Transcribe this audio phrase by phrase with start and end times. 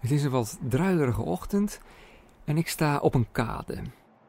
[0.00, 1.80] Het is een wat druilerige ochtend
[2.44, 3.78] en ik sta op een kade.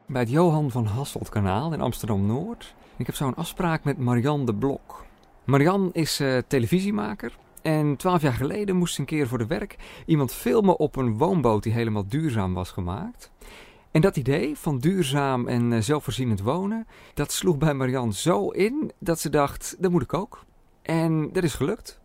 [0.06, 2.74] Bij het Johan van Hasseltkanaal in Amsterdam-Noord.
[2.96, 5.04] Ik heb zo een afspraak met Marianne de Blok.
[5.44, 9.76] Marianne is uh, televisiemaker en twaalf jaar geleden moest ze een keer voor de werk
[10.06, 13.30] iemand filmen op een woonboot die helemaal duurzaam was gemaakt.
[13.90, 18.92] En dat idee van duurzaam en uh, zelfvoorzienend wonen, dat sloeg bij Marianne zo in
[18.98, 20.44] dat ze dacht, dat moet ik ook.
[20.82, 22.00] En dat is gelukt.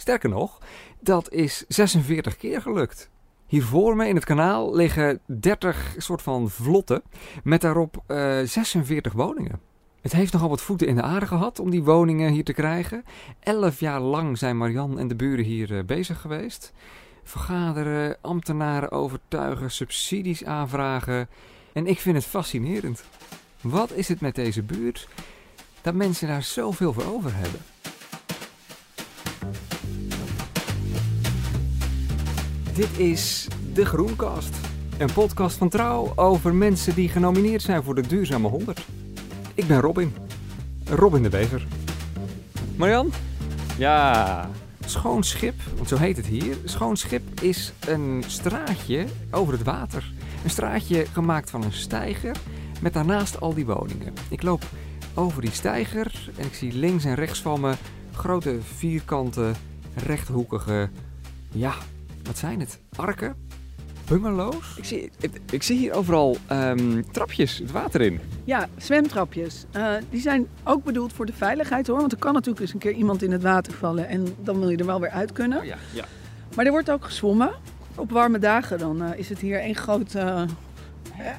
[0.00, 0.58] Sterker nog,
[1.00, 3.10] dat is 46 keer gelukt.
[3.46, 7.02] Hier voor me in het kanaal liggen 30 soort van vlotten
[7.44, 9.60] met daarop uh, 46 woningen.
[10.00, 13.04] Het heeft nogal wat voeten in de aarde gehad om die woningen hier te krijgen.
[13.40, 16.72] Elf jaar lang zijn Marian en de buren hier uh, bezig geweest.
[17.24, 21.28] Vergaderen, ambtenaren overtuigen, subsidies aanvragen.
[21.72, 23.04] En ik vind het fascinerend.
[23.60, 25.08] Wat is het met deze buurt
[25.80, 27.60] dat mensen daar zoveel voor over hebben?
[32.78, 34.56] Dit is De Groenkast.
[34.98, 38.86] Een podcast van Trouw over mensen die genomineerd zijn voor de Duurzame 100.
[39.54, 40.14] Ik ben Robin.
[40.84, 41.66] Robin de Bever.
[42.76, 43.12] Marian?
[43.78, 44.50] Ja.
[44.86, 46.56] Schoon Schip, want zo heet het hier.
[46.64, 50.12] Schoon Schip is een straatje over het water.
[50.44, 52.36] Een straatje gemaakt van een steiger
[52.80, 54.14] met daarnaast al die woningen.
[54.30, 54.62] Ik loop
[55.14, 57.74] over die steiger en ik zie links en rechts van me
[58.12, 59.52] grote vierkante,
[59.94, 60.90] rechthoekige,
[61.50, 61.74] ja,
[62.28, 62.78] wat zijn het?
[62.96, 63.36] Arken?
[64.08, 64.76] Bungalows?
[64.76, 68.20] Ik zie, ik, ik zie hier overal um, trapjes het water in.
[68.44, 69.64] Ja, zwemtrapjes.
[69.76, 71.98] Uh, die zijn ook bedoeld voor de veiligheid hoor.
[71.98, 74.68] Want er kan natuurlijk eens een keer iemand in het water vallen en dan wil
[74.68, 75.58] je er wel weer uit kunnen.
[75.58, 76.04] Oh, ja, ja.
[76.54, 77.50] Maar er wordt ook gezwommen.
[77.94, 80.42] Op warme dagen dan uh, is het hier één groot uh,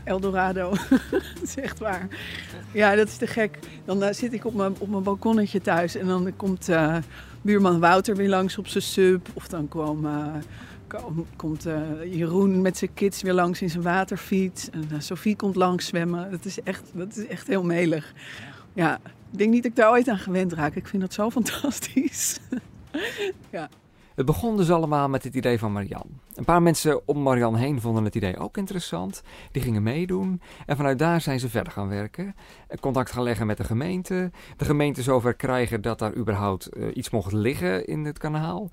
[0.03, 0.69] Eldorado.
[1.11, 2.07] dat is echt waar.
[2.71, 3.59] Ja, dat is te gek.
[3.85, 6.69] Dan zit ik op mijn, op mijn balkonnetje thuis en dan komt
[7.41, 9.27] buurman Wouter weer langs op zijn sub.
[9.33, 10.07] Of dan kwam
[11.35, 14.69] komt uh, Jeroen met zijn kids weer langs in zijn waterfiets.
[14.69, 16.31] En uh, Sophie komt langs zwemmen.
[16.31, 18.13] Dat is echt, dat is echt heel melig.
[18.73, 18.99] Ja,
[19.31, 20.75] ik denk niet dat ik daar ooit aan gewend raak.
[20.75, 22.39] Ik vind dat zo fantastisch.
[23.49, 23.69] ja.
[24.19, 26.19] Het begon dus allemaal met het idee van Marian.
[26.33, 29.21] Een paar mensen om Marian heen vonden het idee ook interessant.
[29.51, 30.41] Die gingen meedoen.
[30.65, 32.35] En vanuit daar zijn ze verder gaan werken.
[32.79, 34.31] Contact gaan leggen met de gemeente.
[34.57, 38.69] De gemeente zover krijgen dat daar überhaupt uh, iets mocht liggen in het kanaal.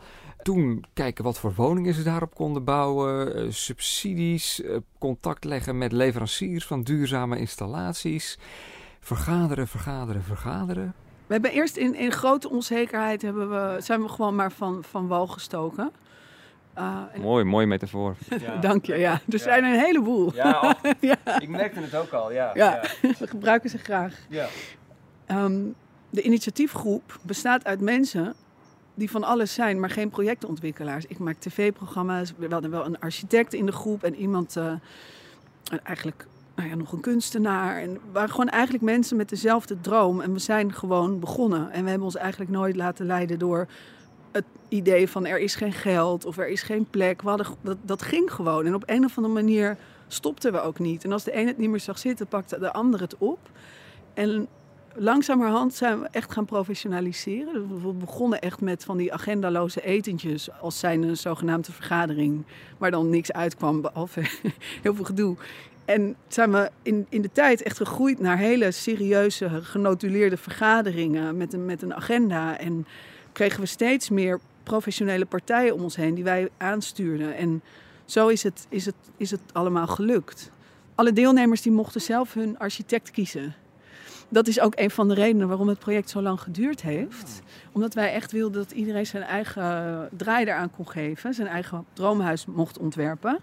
[0.46, 3.38] Toen kijken wat voor woningen ze daarop konden bouwen.
[3.44, 4.60] Uh, subsidies.
[4.60, 8.38] Uh, contact leggen met leveranciers van duurzame installaties.
[9.00, 10.94] Vergaderen, vergaderen, vergaderen.
[11.26, 15.06] We hebben eerst in, in grote onzekerheid hebben we, zijn we gewoon maar van, van
[15.06, 15.90] wal gestoken.
[16.78, 17.20] Uh, en...
[17.20, 18.16] Mooi, mooi metafoor.
[18.38, 18.56] Ja.
[18.68, 19.12] Dank je, ja.
[19.12, 19.38] Er ja.
[19.38, 20.34] zijn een heleboel.
[20.34, 22.50] Ja, ja, ik merkte het ook al, ja.
[22.54, 24.14] Ja, we gebruiken ze graag.
[24.28, 24.48] Ja.
[25.26, 25.74] Um,
[26.10, 28.34] de initiatiefgroep bestaat uit mensen
[28.96, 31.06] die van alles zijn, maar geen projectontwikkelaars.
[31.06, 34.72] Ik maak tv-programma's, we hadden wel een architect in de groep en iemand, uh,
[35.82, 36.26] eigenlijk
[36.56, 37.80] nou ja, nog een kunstenaar.
[37.82, 40.20] En we waren gewoon eigenlijk mensen met dezelfde droom.
[40.20, 41.70] En we zijn gewoon begonnen.
[41.70, 43.66] En we hebben ons eigenlijk nooit laten leiden door
[44.32, 47.22] het idee van er is geen geld of er is geen plek.
[47.22, 48.66] We hadden, dat, dat ging gewoon.
[48.66, 49.76] En op een of andere manier
[50.08, 51.04] stopten we ook niet.
[51.04, 53.38] En als de een het niet meer zag zitten, pakte de ander het op.
[54.14, 54.48] En
[54.98, 57.82] langzamerhand zijn we echt gaan professionaliseren.
[57.82, 62.44] We begonnen echt met van die agendaloze etentjes als zijn een zogenaamde vergadering,
[62.78, 64.20] waar dan niks uitkwam behalve
[64.82, 65.36] heel veel gedoe.
[65.84, 71.52] En zijn we in, in de tijd echt gegroeid naar hele serieuze, genotuleerde vergaderingen met
[71.52, 72.58] een, met een agenda.
[72.58, 72.86] En
[73.32, 77.36] kregen we steeds meer professionele partijen om ons heen die wij aanstuurden.
[77.36, 77.62] En
[78.04, 80.50] zo is het, is het, is het allemaal gelukt.
[80.94, 83.54] Alle deelnemers die mochten zelf hun architect kiezen.
[84.28, 87.42] Dat is ook een van de redenen waarom het project zo lang geduurd heeft.
[87.72, 92.46] Omdat wij echt wilden dat iedereen zijn eigen draai eraan kon geven, zijn eigen droomhuis
[92.46, 93.38] mocht ontwerpen.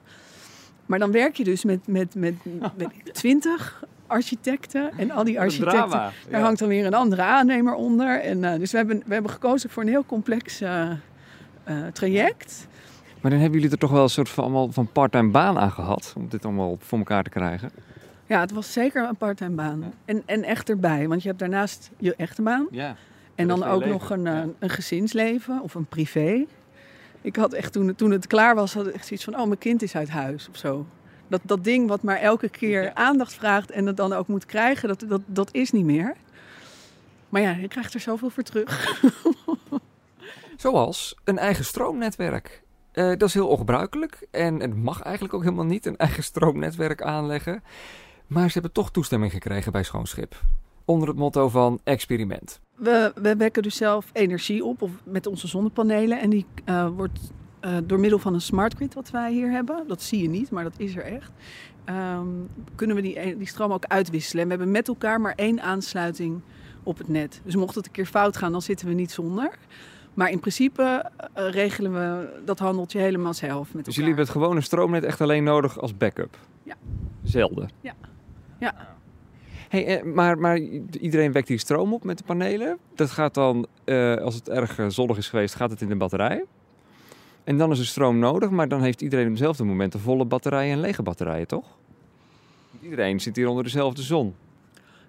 [0.86, 2.34] Maar dan werk je dus met, met, met,
[2.76, 4.92] met twintig architecten.
[4.98, 6.40] En al die architecten, daar ja.
[6.40, 8.22] hangt dan weer een andere aannemer onder.
[8.22, 10.90] En, uh, dus we hebben, we hebben gekozen voor een heel complex uh,
[11.68, 12.68] uh, traject.
[13.22, 15.72] Maar dan hebben jullie er toch wel een soort van, allemaal van part-time baan aan
[15.72, 16.14] gehad...
[16.18, 17.72] om dit allemaal voor elkaar te krijgen?
[18.26, 19.80] Ja, het was zeker een part-time baan.
[19.80, 19.92] Ja.
[20.06, 22.68] En, en echt erbij, want je hebt daarnaast je echte baan.
[22.72, 22.96] Ja,
[23.36, 23.94] en dan ook leven.
[23.94, 24.48] nog een, ja.
[24.60, 26.46] een gezinsleven of een privé.
[27.22, 29.58] Ik had echt toen, toen het klaar was, had ik echt zoiets van: oh, mijn
[29.58, 30.86] kind is uit huis of zo.
[31.28, 32.94] Dat, dat ding wat maar elke keer ja.
[32.94, 36.16] aandacht vraagt en het dan ook moet krijgen, dat, dat, dat is niet meer.
[37.30, 39.02] Maar ja, je krijgt er zoveel voor terug.
[40.58, 42.62] Zoals een eigen stroomnetwerk.
[42.94, 47.02] Uh, dat is heel ongebruikelijk en het mag eigenlijk ook helemaal niet een eigen stroomnetwerk
[47.02, 47.64] aanleggen.
[48.34, 50.42] Maar ze hebben toch toestemming gekregen bij Schoonschip.
[50.86, 52.60] Onder het motto van experiment.
[52.76, 56.20] We, we wekken dus zelf energie op of met onze zonnepanelen.
[56.20, 57.20] En die uh, wordt
[57.62, 60.52] uh, door middel van een smart grid wat wij hier hebben, dat zie je niet,
[60.52, 61.32] maar dat is er echt,
[61.86, 64.42] um, kunnen we die, die stroom ook uitwisselen.
[64.42, 66.42] En we hebben met elkaar maar één aansluiting
[66.84, 67.42] op het net.
[67.44, 69.58] Dus mocht het een keer fout gaan, dan zitten we niet zonder.
[70.14, 73.74] Maar in principe uh, regelen we dat handeltje helemaal zelf.
[73.74, 76.38] Met dus jullie hebben het gewone stroomnet echt alleen nodig als backup?
[76.64, 76.76] Ja.
[77.24, 77.70] Zelden?
[77.82, 77.94] Ja.
[78.64, 78.96] Ja.
[79.70, 80.58] Hey, eh, maar, maar
[81.00, 82.78] iedereen wekt hier stroom op met de panelen.
[82.96, 86.46] Dat gaat dan, uh, als het erg zonnig is geweest, gaat het in de batterij.
[87.44, 90.26] En dan is er stroom nodig, maar dan heeft iedereen op hetzelfde moment een volle
[90.26, 91.78] batterijen en lege batterijen, toch?
[92.82, 94.36] Iedereen zit hier onder dezelfde zon.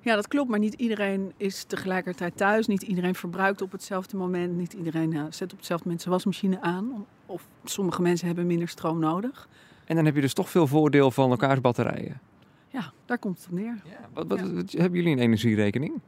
[0.01, 2.67] Ja, dat klopt, maar niet iedereen is tegelijkertijd thuis.
[2.67, 4.57] Niet iedereen verbruikt op hetzelfde moment.
[4.57, 7.07] Niet iedereen zet op hetzelfde moment zijn wasmachine aan.
[7.27, 9.49] Of sommige mensen hebben minder stroom nodig.
[9.85, 12.21] En dan heb je dus toch veel voordeel van elkaars batterijen.
[12.75, 13.83] Ja, daar komt het op neer.
[13.85, 16.01] Ja, wat, wat, Hebben jullie een energierekening?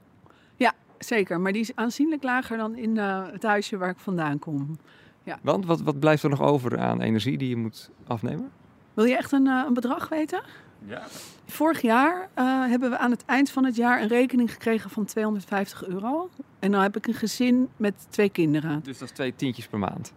[0.57, 1.41] Ja, zeker.
[1.41, 4.79] Maar die is aanzienlijk lager dan in uh, het huisje waar ik vandaan kom.
[5.23, 5.39] Ja.
[5.43, 8.51] Want wat, wat blijft er nog over aan energie die je moet afnemen?
[8.95, 10.43] Wil je echt een, uh, een bedrag weten?
[10.87, 11.07] Ja.
[11.45, 15.05] Vorig jaar uh, hebben we aan het eind van het jaar een rekening gekregen van
[15.05, 16.31] 250 euro.
[16.59, 18.81] En dan heb ik een gezin met twee kinderen.
[18.83, 20.13] Dus dat is twee tientjes per maand?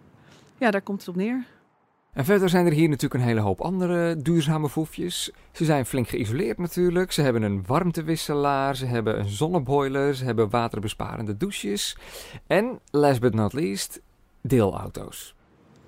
[0.58, 1.46] Ja, daar komt het op neer.
[2.14, 5.32] En verder zijn er hier natuurlijk een hele hoop andere duurzame voefjes.
[5.52, 7.12] Ze zijn flink geïsoleerd natuurlijk.
[7.12, 11.98] Ze hebben een warmtewisselaar, ze hebben een zonneboiler, ze hebben waterbesparende douches.
[12.48, 14.02] En, last but not least,
[14.42, 15.36] deelauto's.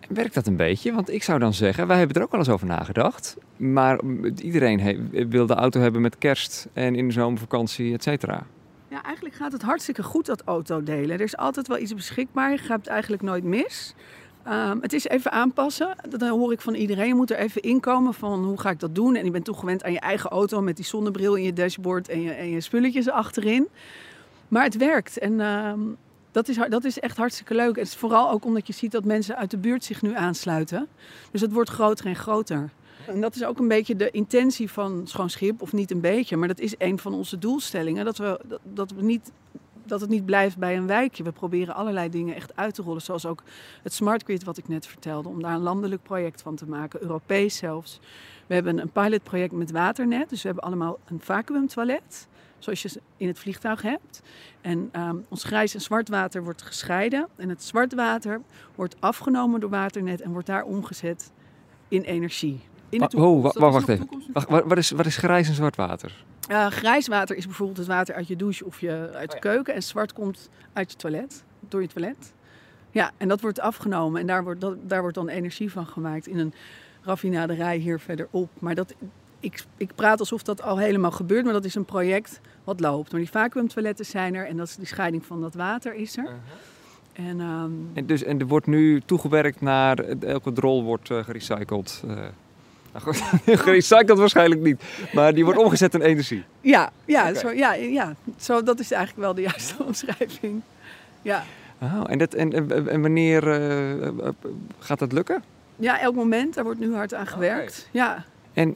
[0.09, 0.94] Werkt dat een beetje?
[0.94, 3.38] Want ik zou dan zeggen, wij hebben er ook wel eens over nagedacht.
[3.57, 4.00] Maar
[4.35, 8.45] iedereen wil de auto hebben met kerst en in de zomervakantie, et cetera.
[8.89, 11.09] Ja, eigenlijk gaat het hartstikke goed dat auto delen.
[11.09, 12.51] Er is altijd wel iets beschikbaar.
[12.51, 13.95] Je gaat eigenlijk nooit mis.
[14.48, 15.96] Um, het is even aanpassen.
[16.10, 17.08] Dat hoor ik van iedereen.
[17.08, 19.16] Je moet er even inkomen van hoe ga ik dat doen.
[19.16, 22.22] En je bent toegewend aan je eigen auto met die zonnebril in je dashboard en
[22.22, 23.68] je, en je spulletjes achterin.
[24.48, 25.18] Maar het werkt.
[25.18, 25.74] En uh,
[26.32, 27.76] dat, is, dat is echt hartstikke leuk.
[27.76, 30.88] Het is vooral ook omdat je ziet dat mensen uit de buurt zich nu aansluiten.
[31.32, 32.70] Dus het wordt groter en groter.
[33.08, 36.38] En dat is ook een beetje de intentie van Schoon Schip, of niet een beetje,
[36.38, 38.06] maar dat is een van onze doelstellingen.
[38.06, 39.32] Dat, we, dat we niet
[39.92, 41.24] dat het niet blijft bij een wijkje.
[41.24, 43.02] We proberen allerlei dingen echt uit te rollen.
[43.02, 43.44] Zoals ook
[43.84, 45.30] het Smart Grid wat ik net vertelde.
[45.30, 47.02] Om daar een landelijk project van te maken.
[47.02, 48.00] Europees zelfs.
[48.48, 50.30] We hebben een pilotproject met waternet.
[50.30, 52.28] Dus we hebben allemaal een vacuümtoilet.
[52.60, 54.22] Zoals je in het vliegtuig hebt.
[54.62, 57.28] En um, ons grijs en zwart water wordt gescheiden.
[57.36, 58.42] En het zwart water
[58.76, 61.32] wordt afgenomen door waternet en wordt daar omgezet
[61.88, 62.62] in energie.
[62.90, 63.58] In de toekomst.
[63.58, 64.10] Oh, wacht even.
[64.34, 66.26] Wacht, wat, is, wat is grijs en zwart water?
[66.51, 69.42] Uh, grijs water is bijvoorbeeld het water uit je douche of je, uit de oh
[69.42, 69.74] keuken.
[69.74, 72.33] En zwart komt uit je toilet, door je toilet.
[72.92, 76.27] Ja, en dat wordt afgenomen en daar wordt, dat, daar wordt dan energie van gemaakt
[76.27, 76.53] in een
[77.01, 78.50] raffinaderij hier verderop.
[78.59, 78.94] Maar dat,
[79.39, 83.12] ik, ik praat alsof dat al helemaal gebeurt, maar dat is een project wat loopt.
[83.12, 86.24] Maar die vacuümtoiletten zijn er en dat is die scheiding van dat water is er.
[86.24, 87.30] Uh-huh.
[87.30, 87.89] en, um...
[87.94, 92.04] en, dus, en er wordt nu toegewerkt naar elke drol wordt uh, gerecycled.
[92.92, 93.24] Nou goed,
[93.60, 94.82] gerecycled waarschijnlijk niet.
[95.14, 96.44] Maar die wordt omgezet in energie.
[96.62, 98.16] Ja, ja, zo, ja, ja.
[98.38, 100.62] Zo, dat is eigenlijk wel de juiste omschrijving.
[101.22, 101.44] Ja.
[101.82, 103.62] Oh, en, dat, en, en wanneer
[104.02, 104.30] uh,
[104.80, 105.44] gaat dat lukken?
[105.76, 106.54] Ja, elk moment.
[106.54, 107.90] Daar wordt nu hard aan gewerkt.
[107.92, 108.26] Ja.
[108.54, 108.76] En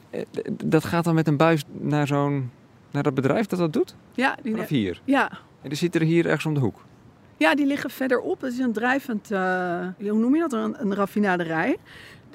[0.50, 2.50] dat gaat dan met een buis naar zo'n
[2.90, 3.94] naar dat bedrijf dat dat doet?
[4.14, 4.36] Ja.
[4.42, 5.00] Die Vanaf hier?
[5.04, 5.30] Ja.
[5.62, 6.84] En die zitten er hier ergens om de hoek?
[7.36, 8.40] Ja, die liggen verderop.
[8.40, 9.38] Dat is een drijvend, uh,
[9.98, 11.76] hoe noem je dat, een, een raffinaderij.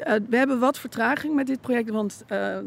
[0.07, 2.57] Uh, we hebben wat vertraging met dit project, want uh,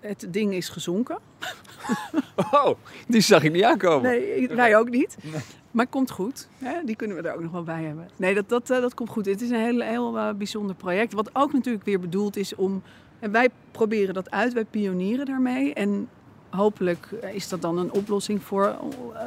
[0.00, 1.18] het ding is gezonken.
[2.52, 2.70] Oh,
[3.08, 4.10] die zag ik niet aankomen.
[4.10, 5.16] Nee, wij ook niet.
[5.22, 5.42] Nee.
[5.70, 6.48] Maar het komt goed.
[6.58, 6.84] Hè?
[6.84, 8.08] Die kunnen we er ook nog wel bij hebben.
[8.16, 9.26] Nee, dat, dat, uh, dat komt goed.
[9.26, 11.12] Het is een heel, heel bijzonder project.
[11.12, 12.82] Wat ook natuurlijk weer bedoeld is om...
[13.18, 15.74] En wij proberen dat uit, wij pionieren daarmee.
[15.74, 16.08] En
[16.50, 18.76] hopelijk is dat dan een oplossing voor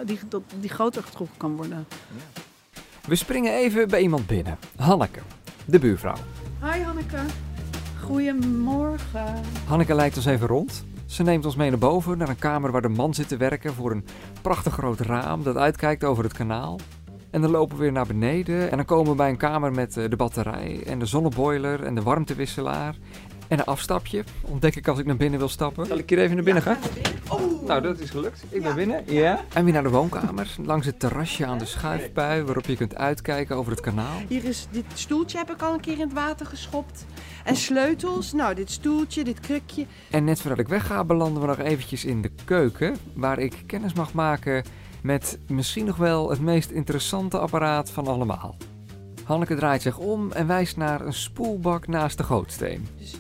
[0.05, 1.85] die, dat, die groter getrokken kan worden.
[1.89, 2.41] Ja.
[3.07, 4.57] We springen even bij iemand binnen.
[4.75, 5.19] Hanneke,
[5.65, 6.17] de buurvrouw.
[6.61, 7.46] Hi Hanneke.
[8.07, 9.35] Goedemorgen.
[9.65, 10.85] Hanneke leidt ons even rond.
[11.05, 13.73] Ze neemt ons mee naar boven, naar een kamer waar de man zit te werken
[13.73, 14.05] voor een
[14.41, 16.79] prachtig groot raam dat uitkijkt over het kanaal.
[17.29, 19.97] En dan lopen we weer naar beneden en dan komen we bij een kamer met
[19.97, 22.95] eh, de batterij en de zonneboiler en de warmtewisselaar.
[23.47, 25.85] En een afstapje ontdek ik als ik naar binnen wil stappen.
[25.85, 26.77] Zal ik hier even naar binnen gaan?
[27.29, 27.67] Oh.
[27.67, 28.43] Nou, dat is gelukt.
[28.49, 29.03] Ik ben binnen.
[29.05, 29.43] Ja.
[29.53, 30.55] En weer naar de woonkamer.
[30.65, 34.21] Langs het terrasje aan de schuifbui waarop je kunt uitkijken over het kanaal.
[34.27, 37.05] Hier is dit stoeltje heb ik al een keer in het water geschopt.
[37.43, 38.33] En sleutels.
[38.33, 39.85] Nou, dit stoeltje, dit krukje.
[40.11, 42.95] En net voordat ik wegga belanden we nog eventjes in de keuken.
[43.13, 44.63] Waar ik kennis mag maken
[45.01, 48.55] met misschien nog wel het meest interessante apparaat van allemaal.
[49.23, 52.87] Hanneke draait zich om en wijst naar een spoelbak naast de gootsteen.
[52.97, 53.15] Dus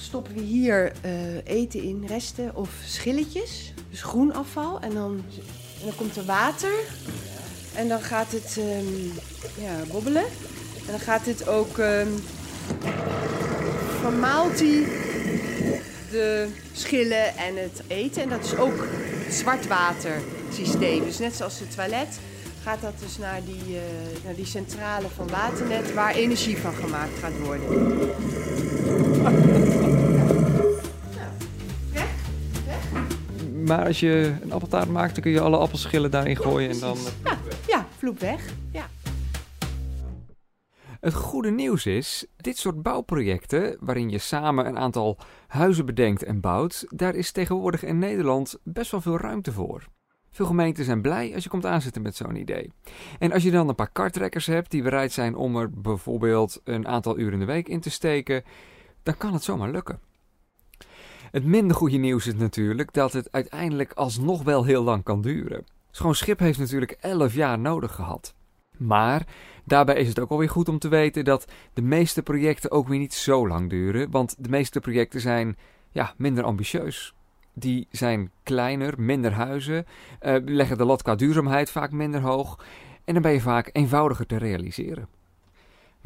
[0.00, 1.12] stoppen we hier uh,
[1.44, 3.72] eten in, resten of schilletjes.
[3.90, 4.80] Dus groen afval.
[4.80, 5.24] En dan,
[5.80, 6.72] en dan komt er water.
[7.74, 9.12] En dan gaat het um,
[9.60, 10.24] ja, bobbelen.
[10.86, 12.22] En dan gaat het ook um,
[14.00, 14.86] vermaalt hij
[16.10, 18.22] de schillen en het eten.
[18.22, 18.86] En dat is ook
[19.24, 21.04] het zwartwatersysteem.
[21.04, 22.18] Dus net zoals het toilet
[22.62, 23.80] gaat dat dus naar die, uh,
[24.24, 27.66] naar die centrale van Waternet waar energie van gemaakt gaat worden.
[33.68, 36.98] Maar als je een appeltaart maakt, dan kun je alle appelschillen daarin gooien en dan...
[37.24, 38.52] Ja, ja vloep weg.
[38.72, 38.86] Ja.
[41.00, 46.40] Het goede nieuws is, dit soort bouwprojecten, waarin je samen een aantal huizen bedenkt en
[46.40, 49.84] bouwt, daar is tegenwoordig in Nederland best wel veel ruimte voor.
[50.30, 52.72] Veel gemeenten zijn blij als je komt aanzetten met zo'n idee.
[53.18, 56.86] En als je dan een paar kartrekkers hebt die bereid zijn om er bijvoorbeeld een
[56.88, 58.42] aantal uren in de week in te steken,
[59.02, 60.07] dan kan het zomaar lukken.
[61.30, 65.64] Het minder goede nieuws is natuurlijk dat het uiteindelijk alsnog wel heel lang kan duren.
[65.90, 68.34] Schoon Schip heeft natuurlijk 11 jaar nodig gehad.
[68.78, 69.26] Maar
[69.64, 72.98] daarbij is het ook alweer goed om te weten dat de meeste projecten ook weer
[72.98, 75.56] niet zo lang duren, want de meeste projecten zijn
[75.90, 77.14] ja, minder ambitieus.
[77.54, 79.86] Die zijn kleiner, minder huizen,
[80.22, 82.64] uh, leggen de lat qua duurzaamheid vaak minder hoog
[83.04, 85.17] en dan ben je vaak eenvoudiger te realiseren.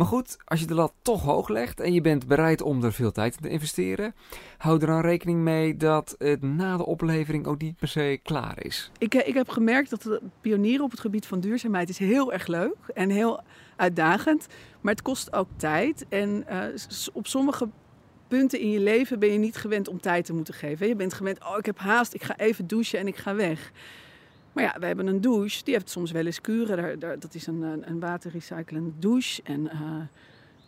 [0.03, 2.93] Maar goed, als je de lat toch hoog legt en je bent bereid om er
[2.93, 4.15] veel tijd in te investeren,
[4.59, 8.65] hou er dan rekening mee dat het na de oplevering ook niet per se klaar
[8.65, 8.91] is.
[8.99, 12.47] Ik, eh, ik heb gemerkt dat pionieren op het gebied van duurzaamheid is heel erg
[12.47, 13.43] leuk en heel
[13.77, 14.47] uitdagend,
[14.81, 16.07] maar het kost ook tijd.
[16.09, 16.65] En uh,
[17.13, 17.69] op sommige
[18.29, 20.89] punten in je leven ben je niet gewend om tijd te moeten geven.
[20.89, 23.73] Je bent gewend, oh ik heb haast, ik ga even douchen en ik ga weg.
[24.53, 26.77] Maar ja, we hebben een douche, die heeft soms wel eens kuren.
[26.77, 29.43] Daar, daar, dat is een, een waterrecyclende douche.
[29.43, 30.01] En uh,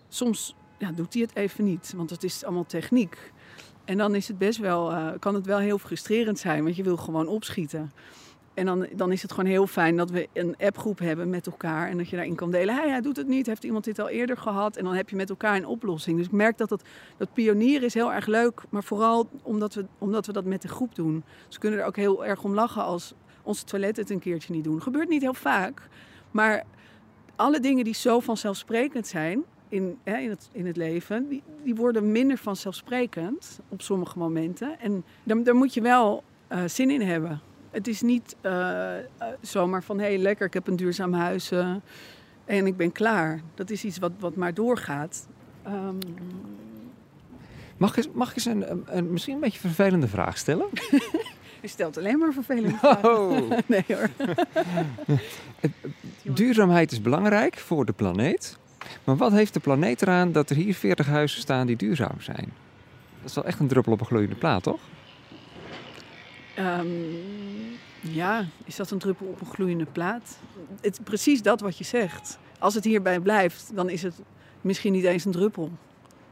[0.09, 3.33] soms ja, doet hij het even niet, want het is allemaal techniek.
[3.85, 6.83] En dan is het best wel, uh, kan het wel heel frustrerend zijn, want je
[6.83, 7.93] wil gewoon opschieten.
[8.55, 11.89] En dan, dan is het gewoon heel fijn dat we een appgroep hebben met elkaar.
[11.89, 12.75] En dat je daarin kan delen.
[12.75, 13.47] Hey, hij doet het niet.
[13.47, 14.77] Heeft iemand dit al eerder gehad?
[14.77, 16.17] En dan heb je met elkaar een oplossing.
[16.17, 16.83] Dus ik merk dat dat,
[17.17, 18.63] dat pionieren is heel erg leuk.
[18.69, 21.25] Maar vooral omdat we, omdat we dat met de groep doen.
[21.49, 24.65] Ze kunnen er ook heel erg om lachen als onze toilet het een keertje niet
[24.65, 24.83] doen.
[24.83, 25.89] Gebeurt niet heel vaak.
[26.31, 26.65] Maar
[27.37, 31.75] alle dingen die zo vanzelfsprekend zijn in, hè, in, het, in het leven, die, die
[31.75, 34.81] worden minder vanzelfsprekend op sommige momenten.
[34.81, 37.41] En daar, daar moet je wel uh, zin in hebben.
[37.71, 38.93] Het is niet uh,
[39.41, 41.51] zomaar van hé, hey, lekker, ik heb een duurzaam huis
[42.45, 43.41] en ik ben klaar.
[43.55, 45.29] Dat is iets wat, wat maar doorgaat.
[45.67, 45.99] Um...
[47.77, 50.67] Mag ik, mag ik eens een, een, misschien een beetje vervelende vraag stellen?
[51.65, 53.19] Je stelt alleen maar vervelende vragen.
[53.19, 53.51] Oh.
[53.67, 54.11] nee hoor.
[56.35, 58.59] Duurzaamheid is belangrijk voor de planeet.
[59.05, 62.53] Maar wat heeft de planeet eraan dat er hier 40 huizen staan die duurzaam zijn?
[63.21, 64.81] Dat is wel echt een druppel op een gloeiende plaat, toch?
[66.59, 67.17] Um,
[68.01, 70.39] ja, is dat een druppel op een gloeiende plaat?
[70.81, 72.39] Het is precies dat wat je zegt.
[72.59, 74.15] Als het hierbij blijft, dan is het
[74.61, 75.71] misschien niet eens een druppel.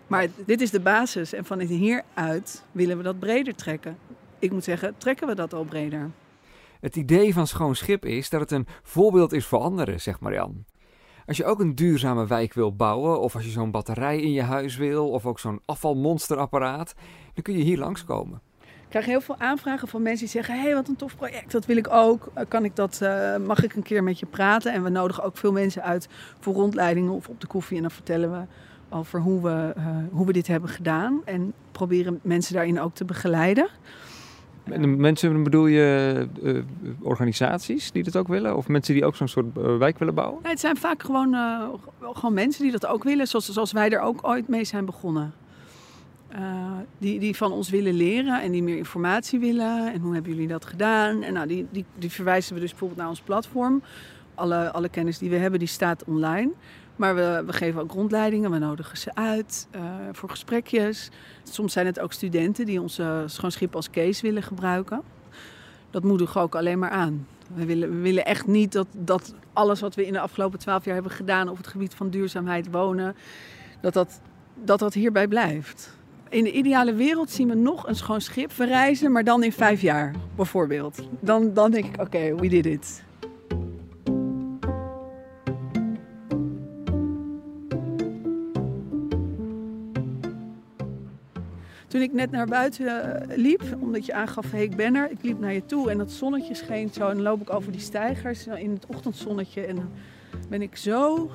[0.06, 3.96] Maar dit is de basis en van hieruit willen we dat breder trekken.
[4.42, 6.10] Ik moet zeggen, trekken we dat al breder.
[6.80, 10.64] Het idee van schoon schip is dat het een voorbeeld is voor anderen, zegt Marian.
[11.26, 14.42] Als je ook een duurzame wijk wil bouwen, of als je zo'n batterij in je
[14.42, 16.94] huis wil, of ook zo'n afvalmonsterapparaat,
[17.34, 18.40] dan kun je hier langskomen.
[18.60, 21.52] Ik krijg heel veel aanvragen van mensen die zeggen: Hé, hey, wat een tof project,
[21.52, 22.30] dat wil ik ook.
[22.34, 24.72] Eh, kan ik dat, uh, mag ik een keer met je praten?
[24.72, 26.08] En we nodigen ook veel mensen uit
[26.40, 27.76] voor rondleidingen of op de koffie.
[27.76, 28.44] En dan vertellen we
[28.90, 31.22] over hoe we, uh, hoe we dit hebben gedaan.
[31.24, 33.68] En proberen mensen daarin ook te begeleiden.
[34.64, 36.62] En mensen bedoel je uh,
[37.00, 38.56] organisaties die dat ook willen?
[38.56, 40.42] Of mensen die ook zo'n soort uh, wijk willen bouwen?
[40.42, 41.64] Nee, het zijn vaak gewoon, uh,
[42.00, 45.32] gewoon mensen die dat ook willen, zoals, zoals wij er ook ooit mee zijn begonnen.
[46.98, 49.92] die, die van ons willen leren en die meer informatie willen.
[49.92, 51.22] En hoe hebben jullie dat gedaan?
[51.22, 53.82] En nou, die, die, die verwijzen we dus bijvoorbeeld naar ons platform.
[54.34, 56.50] Alle, alle kennis die we hebben, die staat online.
[57.02, 59.82] Maar we, we geven ook rondleidingen, we nodigen ze uit uh,
[60.12, 61.10] voor gesprekjes.
[61.42, 65.02] Soms zijn het ook studenten die onze schoonschip als case willen gebruiken.
[65.90, 67.26] Dat moedigen we ook alleen maar aan.
[67.54, 70.84] We willen, we willen echt niet dat, dat alles wat we in de afgelopen twaalf
[70.84, 73.16] jaar hebben gedaan op het gebied van duurzaamheid wonen,
[73.80, 74.20] dat dat,
[74.54, 75.96] dat, dat hierbij blijft.
[76.28, 79.80] In de ideale wereld zien we nog een schoon schip verrijzen, maar dan in vijf
[79.80, 80.98] jaar bijvoorbeeld.
[81.20, 83.02] Dan, dan denk ik, oké, we did it.
[91.92, 95.10] Toen ik net naar buiten eh, liep, omdat je aangaf, hey, ik ben er.
[95.10, 97.08] Ik liep naar je toe en dat zonnetje scheen zo.
[97.08, 99.64] En dan loop ik over die stijgers in het ochtendzonnetje.
[99.64, 99.90] En
[100.48, 101.30] ben ik zo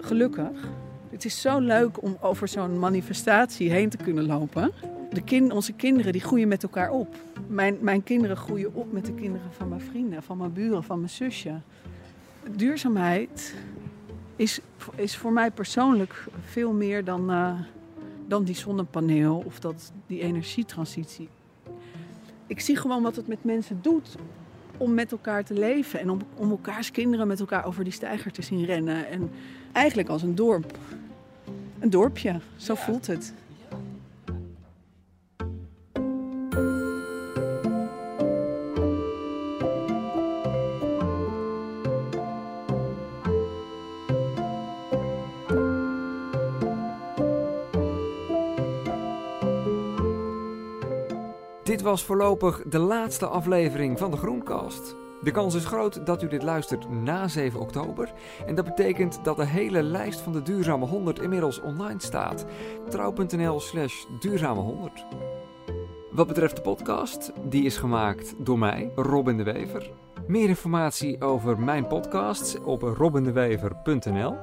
[0.00, 0.68] gelukkig.
[1.10, 4.70] Het is zo leuk om over zo'n manifestatie heen te kunnen lopen.
[5.10, 7.16] De kind, onze kinderen die groeien met elkaar op.
[7.46, 10.98] Mijn, mijn kinderen groeien op met de kinderen van mijn vrienden, van mijn buren, van
[10.98, 11.60] mijn zusje.
[12.56, 13.54] Duurzaamheid
[14.36, 14.60] is,
[14.94, 17.60] is voor mij persoonlijk veel meer dan, uh,
[18.28, 21.28] dan die zonnepaneel of dat, die energietransitie.
[22.46, 24.16] Ik zie gewoon wat het met mensen doet
[24.76, 28.32] om met elkaar te leven en om, om elkaars kinderen met elkaar over die steiger
[28.32, 29.08] te zien rennen.
[29.08, 29.30] En
[29.72, 30.78] eigenlijk als een dorp.
[31.78, 33.34] Een dorpje, zo voelt het.
[51.68, 54.96] Dit was voorlopig de laatste aflevering van de Groencast.
[55.22, 58.12] De kans is groot dat u dit luistert na 7 oktober.
[58.46, 62.46] En dat betekent dat de hele lijst van de Duurzame 100 inmiddels online staat.
[62.88, 65.06] trouw.nl slash duurzame 100.
[66.10, 69.90] Wat betreft de podcast, die is gemaakt door mij, Robin de Wever.
[70.26, 74.36] Meer informatie over mijn podcasts op robindewever.nl.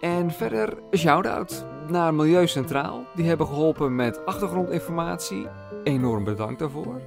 [0.00, 3.06] En verder een shout-out naar Milieu Centraal.
[3.14, 5.46] Die hebben geholpen met achtergrondinformatie.
[5.84, 7.00] Enorm bedankt daarvoor.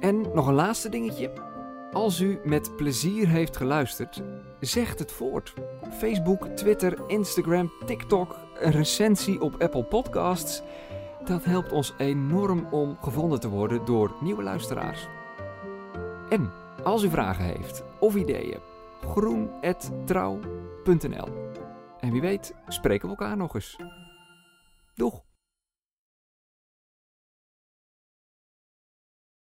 [0.00, 1.32] En nog een laatste dingetje.
[1.92, 4.22] Als u met plezier heeft geluisterd,
[4.60, 5.54] zegt het voort.
[5.98, 10.62] Facebook, Twitter, Instagram, TikTok, een recensie op Apple Podcasts.
[11.24, 15.08] Dat helpt ons enorm om gevonden te worden door nieuwe luisteraars.
[16.28, 18.58] En als u vragen heeft of ideeën,
[19.00, 21.28] groen.trouw.nl.
[22.00, 23.76] En wie weet, spreken we elkaar nog eens.
[24.94, 25.29] Doeg!